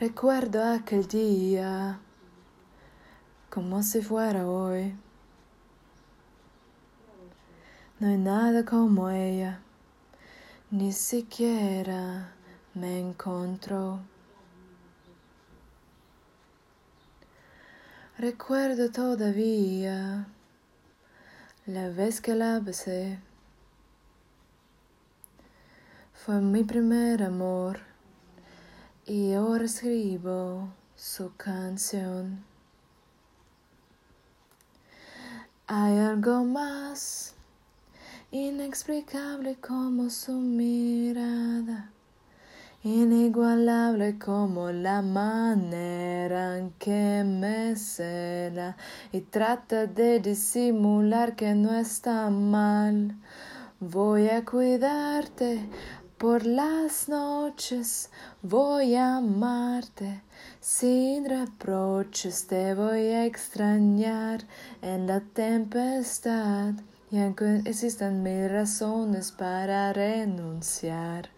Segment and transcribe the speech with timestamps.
[0.00, 2.00] Recuerdo aquel día
[3.50, 4.96] como si fuera hoy.
[7.98, 9.60] No hay nada como ella,
[10.70, 12.32] ni siquiera
[12.72, 14.00] me encontró.
[18.16, 20.26] Recuerdo todavía
[21.66, 23.18] la vez que la besé.
[26.14, 27.89] Fue mi primer amor
[29.06, 32.44] y ahora escribo su canción.
[35.66, 37.34] Hay algo más
[38.30, 41.90] inexplicable como su mirada,
[42.82, 48.76] inigualable como la manera en que me cela
[49.12, 53.16] y trata de disimular que no está mal.
[53.80, 55.68] Voy a cuidarte
[56.20, 58.10] por las noches
[58.42, 60.20] voy a amarte,
[60.60, 64.44] sin reproches te voy a extrañar
[64.82, 66.74] en la tempestad.
[67.10, 71.30] Y aunque existan mil razones para renunciar,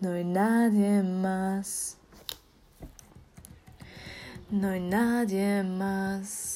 [0.00, 1.98] no hay nadie más.
[4.50, 6.51] No hay nadie más.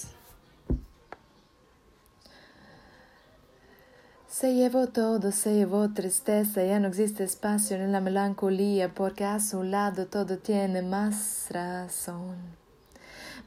[4.38, 9.40] Se llevó todo, se llevó tristeza, ya no existe espacio en la melancolía, porque a
[9.40, 12.36] su lado todo tiene más razón.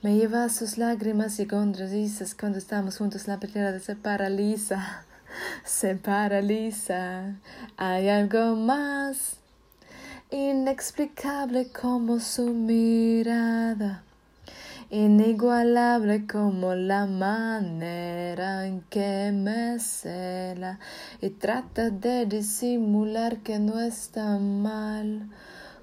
[0.02, 5.06] Me lleva sus lágrimas y contradices cuando estamos juntos la de se paraliza,
[5.64, 7.36] se paraliza.
[7.78, 9.36] Hay algo más
[10.32, 14.02] inexplicable como su mirada
[14.90, 20.80] inigualable como la manera en que me cela
[21.22, 25.30] y trata de disimular que no está mal.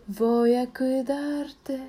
[0.09, 1.81] Voy a cuidarte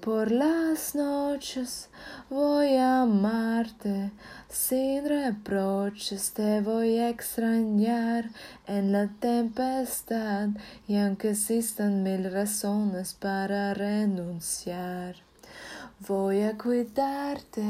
[0.00, 1.88] por las noches,
[2.28, 4.10] voy a amarte
[4.48, 8.30] sin reproches, te voy a extrañar
[8.66, 10.48] en la tempestad
[10.86, 15.33] y aunque existan mil razones para renunciar.
[16.00, 17.62] Voy a cuidarte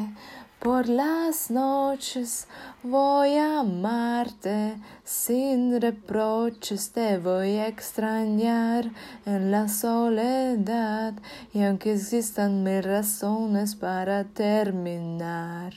[0.58, 2.48] por las noches,
[2.82, 8.90] voy a amarte sin reproches, te voy a extrañar
[9.26, 11.12] en la soledad
[11.52, 15.74] y aunque existan mil razones para terminar,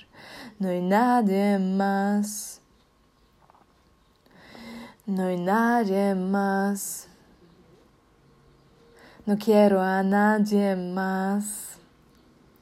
[0.57, 2.61] no hay nadie más.
[5.05, 7.07] No hay nadie más.
[9.25, 11.66] No quiero a nadie más.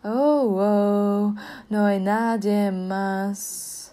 [0.08, 1.36] Oh, oh,
[1.68, 3.92] no hay nadie más.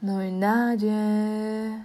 [0.00, 1.84] No hay nadie.